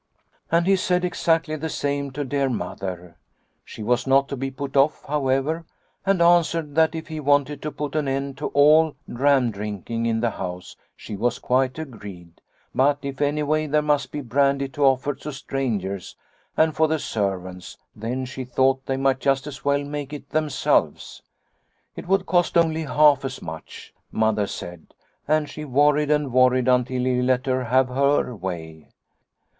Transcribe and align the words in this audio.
And 0.51 0.65
he 0.65 0.77
said 0.77 1.05
exactly 1.05 1.55
the 1.55 1.69
same 1.69 2.09
to 2.13 2.23
dear 2.25 2.49
Mother. 2.49 3.17
She 3.63 3.83
was 3.83 4.07
not 4.07 4.27
to 4.29 4.35
be 4.35 4.49
put 4.49 4.75
off, 4.75 5.05
however, 5.05 5.63
and 6.07 6.23
answered 6.23 6.73
that 6.73 6.95
if 6.95 7.07
he 7.09 7.19
wanted 7.19 7.61
to 7.61 7.71
put 7.71 7.93
an 7.95 8.07
end 8.07 8.35
to 8.39 8.47
all 8.47 8.95
dram 9.07 9.51
drinking 9.51 10.07
in 10.07 10.19
the 10.19 10.31
house 10.31 10.75
she 10.95 11.15
was 11.15 11.37
quite 11.37 11.77
agreed, 11.77 12.41
but 12.73 12.97
if 13.03 13.21
anyway 13.21 13.67
there 13.67 13.83
must 13.83 14.11
be 14.11 14.21
brandy 14.21 14.67
to 14.69 14.83
offer 14.83 15.13
to 15.13 15.31
strangers, 15.31 16.15
and 16.57 16.75
for 16.75 16.87
the 16.87 16.97
servants, 16.97 17.77
then 17.95 18.25
she 18.25 18.43
thought 18.43 18.83
they 18.87 18.97
might 18.97 19.19
just 19.19 19.45
as 19.45 19.63
well 19.63 19.83
make 19.83 20.11
it 20.13 20.31
themselves'. 20.31 21.21
It 21.95 22.07
would 22.07 22.25
cost 22.25 22.57
only 22.57 22.85
half 22.85 23.23
as 23.23 23.39
much, 23.39 23.93
Mother 24.11 24.47
said, 24.47 24.95
and 25.27 25.47
she 25.47 25.63
worried 25.63 26.09
and 26.09 26.33
worried 26.33 26.67
until 26.67 27.03
he 27.03 27.21
let 27.21 27.45
her 27.45 27.65
have 27.65 27.89
her 27.89 28.35
way. 28.35 28.87